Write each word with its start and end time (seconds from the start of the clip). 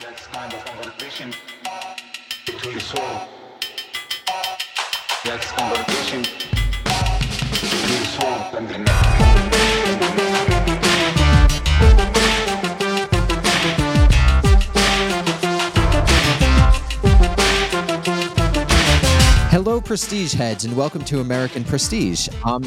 That's 0.00 0.26
kind 0.28 0.50
of 0.54 0.64
conversation 0.64 1.34
to 2.46 2.70
the 2.72 2.80
soul. 2.80 3.28
That's 5.26 5.52
conversation 5.52 6.22
to 6.22 6.40
the 7.60 8.06
soul 8.06 8.56
and 8.56 8.68
the 8.70 8.78
night. 8.78 9.20
Hello, 19.50 19.82
Prestige 19.82 20.32
heads, 20.32 20.64
and 20.64 20.74
welcome 20.74 21.04
to 21.04 21.20
American 21.20 21.62
Prestige. 21.62 22.26
I'm 22.42 22.64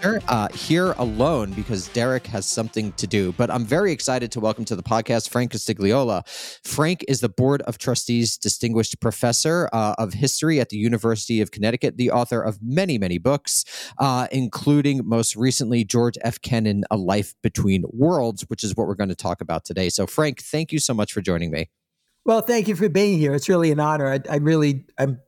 Uh, 0.00 0.46
here 0.54 0.92
alone 0.98 1.50
because 1.54 1.88
Derek 1.88 2.24
has 2.28 2.46
something 2.46 2.92
to 2.92 3.06
do, 3.08 3.32
but 3.32 3.50
I'm 3.50 3.64
very 3.64 3.90
excited 3.90 4.30
to 4.32 4.40
welcome 4.40 4.64
to 4.66 4.76
the 4.76 4.82
podcast 4.82 5.28
Frank 5.28 5.50
Costigliola. 5.50 6.22
Frank 6.64 7.04
is 7.08 7.20
the 7.20 7.28
Board 7.28 7.62
of 7.62 7.78
Trustees 7.78 8.36
Distinguished 8.36 9.00
Professor 9.00 9.68
uh, 9.72 9.96
of 9.98 10.14
History 10.14 10.60
at 10.60 10.68
the 10.68 10.76
University 10.76 11.40
of 11.40 11.50
Connecticut, 11.50 11.96
the 11.96 12.12
author 12.12 12.40
of 12.40 12.60
many, 12.62 12.96
many 12.96 13.18
books, 13.18 13.64
uh, 13.98 14.28
including 14.30 15.00
most 15.04 15.34
recently 15.34 15.84
George 15.84 16.16
F. 16.22 16.40
Kennan, 16.40 16.84
A 16.92 16.96
Life 16.96 17.34
Between 17.42 17.82
Worlds, 17.88 18.44
which 18.48 18.62
is 18.62 18.76
what 18.76 18.86
we're 18.86 18.94
going 18.94 19.08
to 19.08 19.16
talk 19.16 19.40
about 19.40 19.64
today. 19.64 19.88
So, 19.88 20.06
Frank, 20.06 20.40
thank 20.40 20.70
you 20.70 20.78
so 20.78 20.94
much 20.94 21.12
for 21.12 21.20
joining 21.20 21.50
me. 21.50 21.70
Well, 22.24 22.40
thank 22.40 22.68
you 22.68 22.76
for 22.76 22.88
being 22.88 23.18
here. 23.18 23.34
It's 23.34 23.48
really 23.48 23.72
an 23.72 23.80
honor. 23.80 24.06
I, 24.12 24.20
I 24.30 24.36
really, 24.36 24.86
I'm 24.96 25.18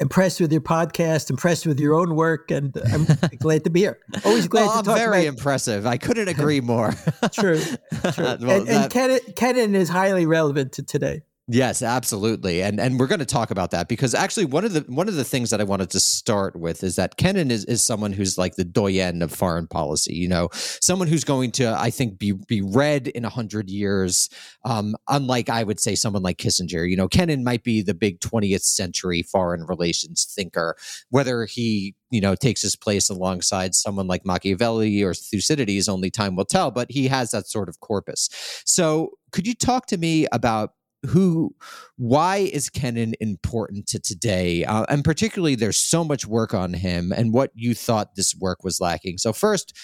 impressed 0.00 0.40
with 0.40 0.52
your 0.52 0.60
podcast, 0.60 1.30
impressed 1.30 1.66
with 1.66 1.78
your 1.78 1.94
own 1.94 2.14
work, 2.14 2.50
and 2.50 2.76
I'm 2.92 3.06
glad 3.38 3.64
to 3.64 3.70
be 3.70 3.80
here. 3.80 3.98
Always 4.24 4.48
glad 4.48 4.66
well, 4.66 4.82
to 4.82 4.88
talk. 4.88 4.98
Very 4.98 5.26
about, 5.26 5.38
impressive. 5.38 5.86
I 5.86 5.96
couldn't 5.96 6.28
agree 6.36 6.60
more. 6.60 6.94
true, 7.32 7.60
true. 8.12 8.24
well, 8.24 8.32
and, 8.32 8.66
that, 8.66 8.68
and 8.68 8.90
Kennan, 8.90 9.20
Kennan 9.36 9.74
is 9.74 9.88
highly 9.88 10.26
relevant 10.26 10.72
to 10.72 10.82
today. 10.82 11.22
Yes, 11.50 11.80
absolutely. 11.80 12.62
And 12.62 12.78
and 12.78 13.00
we're 13.00 13.06
going 13.06 13.20
to 13.20 13.24
talk 13.24 13.50
about 13.50 13.70
that 13.70 13.88
because 13.88 14.14
actually 14.14 14.44
one 14.44 14.66
of 14.66 14.74
the 14.74 14.80
one 14.80 15.08
of 15.08 15.14
the 15.14 15.24
things 15.24 15.48
that 15.48 15.62
I 15.62 15.64
wanted 15.64 15.88
to 15.90 16.00
start 16.00 16.54
with 16.54 16.84
is 16.84 16.96
that 16.96 17.16
Kennan 17.16 17.50
is 17.50 17.64
is 17.64 17.82
someone 17.82 18.12
who's 18.12 18.36
like 18.36 18.56
the 18.56 18.66
doyen 18.66 19.22
of 19.22 19.32
foreign 19.32 19.66
policy, 19.66 20.14
you 20.14 20.28
know, 20.28 20.50
someone 20.52 21.08
who's 21.08 21.24
going 21.24 21.52
to 21.52 21.74
I 21.74 21.88
think 21.88 22.18
be 22.18 22.32
be 22.32 22.60
read 22.60 23.08
in 23.08 23.24
a 23.24 23.28
100 23.28 23.70
years 23.70 24.28
um, 24.66 24.94
unlike 25.08 25.48
I 25.48 25.64
would 25.64 25.80
say 25.80 25.94
someone 25.94 26.22
like 26.22 26.36
Kissinger. 26.36 26.88
You 26.88 26.96
know, 26.96 27.08
Kennan 27.08 27.44
might 27.44 27.64
be 27.64 27.80
the 27.80 27.94
big 27.94 28.20
20th 28.20 28.64
century 28.64 29.22
foreign 29.22 29.64
relations 29.64 30.26
thinker 30.30 30.76
whether 31.08 31.46
he 31.46 31.94
you 32.10 32.20
know 32.20 32.34
takes 32.34 32.60
his 32.60 32.76
place 32.76 33.08
alongside 33.08 33.74
someone 33.74 34.06
like 34.06 34.26
Machiavelli 34.26 35.02
or 35.02 35.14
Thucydides 35.14 35.88
only 35.88 36.10
time 36.10 36.36
will 36.36 36.44
tell 36.44 36.70
but 36.70 36.90
he 36.90 37.08
has 37.08 37.30
that 37.30 37.48
sort 37.48 37.70
of 37.70 37.80
corpus. 37.80 38.28
So 38.66 39.12
could 39.32 39.46
you 39.46 39.54
talk 39.54 39.86
to 39.86 39.96
me 39.96 40.26
about 40.30 40.72
who 41.06 41.54
why 41.96 42.36
is 42.38 42.68
kennan 42.68 43.14
important 43.20 43.86
to 43.88 43.98
today? 43.98 44.64
Uh, 44.64 44.84
and 44.88 45.04
particularly 45.04 45.54
there's 45.54 45.78
so 45.78 46.04
much 46.04 46.26
work 46.26 46.54
on 46.54 46.74
him 46.74 47.12
and 47.12 47.32
what 47.32 47.50
you 47.54 47.74
thought 47.74 48.14
this 48.14 48.34
work 48.34 48.64
was 48.64 48.80
lacking. 48.80 49.18
So 49.18 49.32
first 49.32 49.76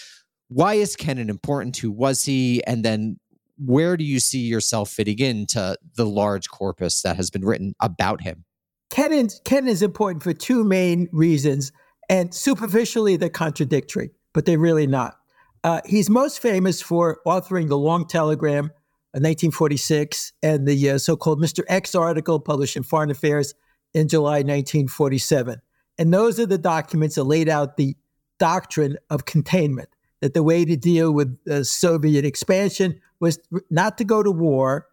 why 0.48 0.74
is 0.74 0.96
kennan 0.96 1.30
important 1.30 1.76
who 1.76 1.90
was 1.90 2.24
he? 2.24 2.62
And 2.64 2.84
then 2.84 3.18
where 3.56 3.96
do 3.96 4.04
you 4.04 4.18
see 4.18 4.40
yourself 4.40 4.90
fitting 4.90 5.20
into 5.20 5.76
the 5.96 6.06
large 6.06 6.48
corpus 6.48 7.02
that 7.02 7.16
has 7.16 7.30
been 7.30 7.44
written 7.44 7.74
about 7.80 8.20
him? 8.22 8.44
Kennan 8.90 9.28
kennan 9.44 9.68
is 9.68 9.82
important 9.82 10.22
for 10.22 10.32
two 10.32 10.64
main 10.64 11.08
reasons 11.12 11.72
and 12.08 12.34
superficially 12.34 13.16
they're 13.16 13.30
contradictory 13.30 14.10
but 14.34 14.44
they're 14.44 14.58
really 14.58 14.86
not. 14.86 15.16
Uh, 15.62 15.80
he's 15.86 16.10
most 16.10 16.40
famous 16.40 16.82
for 16.82 17.20
authoring 17.26 17.68
the 17.68 17.78
long 17.78 18.06
telegram 18.06 18.70
1946, 19.20 20.32
and 20.42 20.66
the 20.66 20.90
uh, 20.90 20.98
so 20.98 21.16
called 21.16 21.40
Mr. 21.40 21.62
X 21.68 21.94
article 21.94 22.40
published 22.40 22.76
in 22.76 22.82
Foreign 22.82 23.10
Affairs 23.10 23.54
in 23.92 24.08
July 24.08 24.38
1947. 24.38 25.60
And 25.98 26.12
those 26.12 26.40
are 26.40 26.46
the 26.46 26.58
documents 26.58 27.14
that 27.14 27.24
laid 27.24 27.48
out 27.48 27.76
the 27.76 27.96
doctrine 28.38 28.96
of 29.10 29.24
containment, 29.24 29.88
that 30.20 30.34
the 30.34 30.42
way 30.42 30.64
to 30.64 30.76
deal 30.76 31.12
with 31.12 31.38
uh, 31.48 31.62
Soviet 31.62 32.24
expansion 32.24 33.00
was 33.20 33.38
not 33.70 33.96
to 33.98 34.04
go 34.04 34.22
to 34.22 34.30
war, 34.30 34.88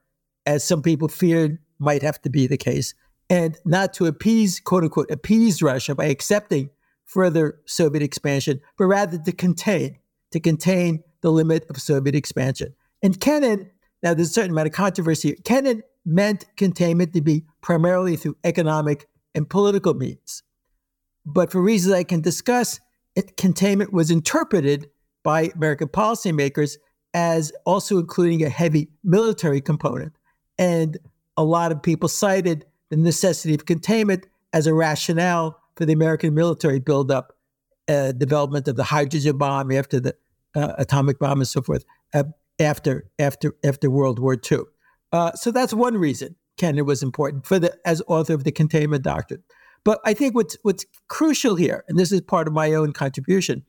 as 0.46 0.64
some 0.64 0.82
people 0.82 1.08
feared 1.08 1.58
might 1.80 2.04
have 2.04 2.22
to 2.22 2.30
be 2.30 2.46
the 2.46 2.58
case, 2.58 2.94
and 3.30 3.58
not 3.66 3.94
to 3.96 4.06
appease, 4.06 4.60
quote 4.60 4.84
unquote, 4.84 5.10
appease 5.10 5.64
Russia 5.64 5.96
by 5.96 6.06
accepting 6.06 6.70
further 7.06 7.60
Soviet 7.66 8.04
expansion, 8.04 8.62
but 8.78 8.86
rather 8.86 9.18
to 9.18 9.32
contain, 9.32 9.98
to 10.32 10.40
contain 10.40 11.04
the 11.22 11.32
limit 11.32 11.66
of 11.70 11.82
Soviet 11.82 12.16
expansion. 12.16 12.76
And 13.02 13.20
Kennan 13.20 13.72
now, 14.04 14.14
there's 14.14 14.30
a 14.30 14.34
certain 14.34 14.52
amount 14.52 14.68
of 14.68 14.74
controversy. 14.74 15.36
Kennan 15.44 15.84
meant 16.06 16.46
containment 16.58 17.14
to 17.14 17.22
be 17.22 17.46
primarily 17.62 18.16
through 18.16 18.38
economic 18.44 19.08
and 19.36 19.50
political 19.50 19.94
means. 19.94 20.44
But 21.26 21.52
for 21.52 21.62
reasons 21.62 21.94
I 21.94 22.04
can 22.04 22.22
discuss, 22.22 22.80
it, 23.16 23.38
containment 23.38 23.94
was 23.94 24.10
interpreted 24.10 24.90
by 25.24 25.52
American 25.56 25.88
policymakers 25.88 26.78
as 27.14 27.52
also 27.66 28.00
including 28.00 28.44
a 28.44 28.50
heavy 28.50 28.90
military 29.04 29.62
component. 29.62 30.14
And 30.58 30.98
a 31.38 31.44
lot 31.44 31.72
of 31.72 31.84
people 31.84 32.10
cited 32.10 32.66
the 32.90 32.98
necessity 32.98 33.54
of 33.54 33.66
containment 33.66 34.26
as 34.54 34.66
a 34.66 34.74
rationale 34.74 35.60
for 35.76 35.86
the 35.86 35.94
American 35.94 36.34
military 36.34 36.80
buildup, 36.80 37.34
uh, 37.88 38.14
development 38.14 38.68
of 38.68 38.76
the 38.76 38.84
hydrogen 38.84 39.38
bomb 39.38 39.72
after 39.72 40.00
the 40.00 40.16
uh, 40.56 40.74
atomic 40.78 41.20
bomb 41.20 41.40
and 41.40 41.48
so 41.48 41.62
forth. 41.62 41.86
Uh, 42.14 42.24
after 42.62 43.10
after 43.20 43.56
after 43.64 43.90
World 43.90 44.20
War 44.20 44.38
II. 44.50 44.60
Uh, 45.12 45.32
so 45.34 45.52
that's 45.52 45.74
one 45.74 45.98
reason 45.98 46.36
Kennan 46.58 46.86
was 46.86 47.04
important 47.04 47.46
for 47.46 47.60
the 47.60 47.76
as 47.86 48.02
author 48.08 48.34
of 48.34 48.44
the 48.44 48.52
Containment 48.52 49.04
Doctrine. 49.04 49.44
But 49.84 50.00
I 50.06 50.14
think 50.14 50.36
what's 50.36 50.58
what's 50.62 50.86
crucial 51.08 51.56
here, 51.56 51.84
and 51.88 51.98
this 51.98 52.12
is 52.12 52.22
part 52.22 52.48
of 52.48 52.54
my 52.54 52.74
own 52.74 52.94
contribution, 52.94 53.64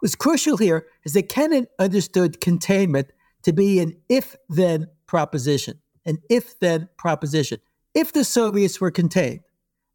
what's 0.00 0.14
crucial 0.14 0.56
here 0.56 0.86
is 1.04 1.12
that 1.14 1.28
Kennan 1.28 1.66
understood 1.78 2.40
containment 2.40 3.08
to 3.42 3.52
be 3.52 3.80
an 3.80 3.96
if-then 4.08 4.88
proposition, 5.06 5.80
an 6.04 6.18
if-then 6.30 6.88
proposition. 6.96 7.58
If 7.94 8.12
the 8.12 8.24
Soviets 8.24 8.80
were 8.80 8.90
contained, 8.90 9.40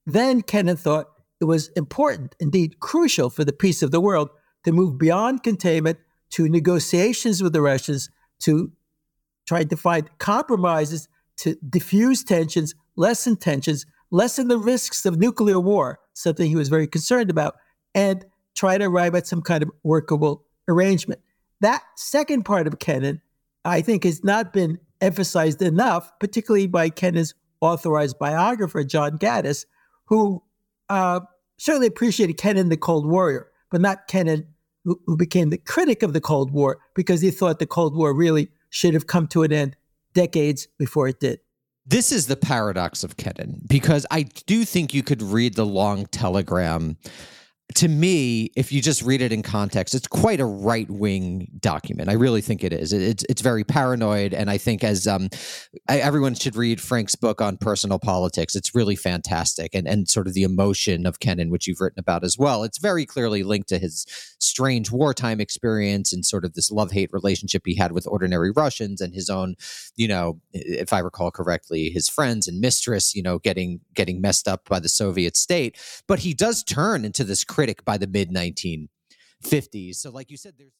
then 0.05 0.41
Kennan 0.41 0.77
thought 0.77 1.07
it 1.39 1.45
was 1.45 1.69
important, 1.69 2.35
indeed 2.39 2.79
crucial, 2.79 3.29
for 3.29 3.43
the 3.43 3.53
peace 3.53 3.81
of 3.81 3.91
the 3.91 4.01
world 4.01 4.29
to 4.63 4.71
move 4.71 4.97
beyond 4.97 5.43
containment 5.43 5.97
to 6.31 6.49
negotiations 6.49 7.43
with 7.43 7.53
the 7.53 7.61
Russians 7.61 8.09
to 8.39 8.71
try 9.45 9.63
to 9.63 9.77
find 9.77 10.09
compromises 10.17 11.07
to 11.37 11.55
diffuse 11.69 12.23
tensions, 12.23 12.73
lessen 12.95 13.35
tensions, 13.35 13.85
lessen 14.11 14.47
the 14.47 14.57
risks 14.57 15.05
of 15.05 15.17
nuclear 15.17 15.59
war, 15.59 15.99
something 16.13 16.47
he 16.47 16.55
was 16.55 16.69
very 16.69 16.87
concerned 16.87 17.29
about, 17.29 17.55
and 17.95 18.25
try 18.55 18.77
to 18.77 18.85
arrive 18.85 19.15
at 19.15 19.27
some 19.27 19.41
kind 19.41 19.63
of 19.63 19.71
workable 19.83 20.45
arrangement. 20.67 21.21
That 21.61 21.83
second 21.95 22.43
part 22.43 22.67
of 22.67 22.79
Kennan, 22.79 23.21
I 23.65 23.81
think, 23.81 24.03
has 24.03 24.23
not 24.23 24.53
been 24.53 24.79
emphasized 24.99 25.61
enough, 25.61 26.11
particularly 26.19 26.67
by 26.67 26.89
Kennan's 26.89 27.33
authorized 27.59 28.19
biographer, 28.19 28.83
John 28.83 29.17
Gaddis, 29.17 29.65
who 30.05 30.43
uh, 30.89 31.21
certainly 31.57 31.87
appreciated 31.87 32.37
Kennan 32.37 32.69
the 32.69 32.77
Cold 32.77 33.05
Warrior, 33.05 33.47
but 33.69 33.81
not 33.81 34.07
Kennan 34.07 34.47
who, 34.83 34.99
who 35.05 35.17
became 35.17 35.49
the 35.49 35.57
critic 35.57 36.03
of 36.03 36.13
the 36.13 36.21
Cold 36.21 36.51
War 36.51 36.79
because 36.95 37.21
he 37.21 37.31
thought 37.31 37.59
the 37.59 37.65
Cold 37.65 37.95
War 37.95 38.13
really 38.13 38.49
should 38.69 38.93
have 38.93 39.07
come 39.07 39.27
to 39.27 39.43
an 39.43 39.51
end 39.51 39.75
decades 40.13 40.67
before 40.77 41.07
it 41.07 41.19
did. 41.19 41.39
This 41.85 42.11
is 42.11 42.27
the 42.27 42.37
paradox 42.37 43.03
of 43.03 43.17
Kennan 43.17 43.61
because 43.67 44.05
I 44.11 44.23
do 44.23 44.65
think 44.65 44.93
you 44.93 45.03
could 45.03 45.21
read 45.21 45.55
the 45.55 45.65
long 45.65 46.05
telegram 46.07 46.97
to 47.75 47.87
me, 47.87 48.51
if 48.55 48.71
you 48.71 48.81
just 48.81 49.01
read 49.01 49.21
it 49.21 49.31
in 49.31 49.41
context, 49.41 49.93
it's 49.93 50.07
quite 50.07 50.39
a 50.39 50.45
right 50.45 50.89
wing 50.89 51.47
document. 51.59 52.09
I 52.09 52.13
really 52.13 52.41
think 52.41 52.63
it 52.63 52.73
is. 52.73 52.93
It's 52.93 53.23
it's 53.29 53.41
very 53.41 53.63
paranoid, 53.63 54.33
and 54.33 54.49
I 54.49 54.57
think 54.57 54.83
as 54.83 55.07
um, 55.07 55.29
I, 55.89 55.99
everyone 55.99 56.35
should 56.35 56.55
read 56.55 56.81
Frank's 56.81 57.15
book 57.15 57.41
on 57.41 57.57
personal 57.57 57.99
politics. 57.99 58.55
It's 58.55 58.73
really 58.75 58.95
fantastic, 58.95 59.73
and 59.73 59.87
and 59.87 60.09
sort 60.09 60.27
of 60.27 60.33
the 60.33 60.43
emotion 60.43 61.05
of 61.05 61.19
Kennan, 61.19 61.49
which 61.49 61.67
you've 61.67 61.81
written 61.81 61.99
about 61.99 62.23
as 62.23 62.37
well. 62.37 62.63
It's 62.63 62.77
very 62.77 63.05
clearly 63.05 63.43
linked 63.43 63.69
to 63.69 63.79
his 63.79 64.05
strange 64.39 64.91
wartime 64.91 65.39
experience 65.39 66.11
and 66.11 66.25
sort 66.25 66.45
of 66.45 66.53
this 66.53 66.71
love 66.71 66.91
hate 66.91 67.11
relationship 67.13 67.63
he 67.65 67.75
had 67.75 67.91
with 67.91 68.07
ordinary 68.07 68.51
Russians 68.51 69.01
and 69.01 69.13
his 69.13 69.29
own, 69.29 69.55
you 69.95 70.07
know, 70.07 70.39
if 70.53 70.93
I 70.93 70.99
recall 70.99 71.31
correctly, 71.31 71.89
his 71.89 72.09
friends 72.09 72.47
and 72.47 72.59
mistress, 72.59 73.15
you 73.15 73.21
know, 73.21 73.39
getting 73.39 73.81
getting 73.93 74.21
messed 74.21 74.47
up 74.47 74.67
by 74.67 74.79
the 74.79 74.89
Soviet 74.89 75.37
state. 75.37 75.77
But 76.07 76.19
he 76.19 76.33
does 76.33 76.63
turn 76.63 77.05
into 77.05 77.23
this 77.23 77.43
critic 77.61 77.85
by 77.85 77.95
the 77.95 78.07
mid 78.07 78.31
1950s. 78.31 79.95
So, 79.97 80.09
like 80.09 80.31
you 80.31 80.37
said, 80.37 80.55
there's 80.57 80.73